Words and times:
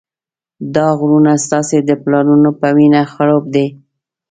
دا 0.75 0.87
غرونه 0.99 1.33
ستاسې 1.45 1.77
د 1.89 1.91
پلرونو 2.03 2.49
په 2.59 2.67
وینه 2.77 3.01
خړوب 3.11 3.43
دي. 3.55 3.67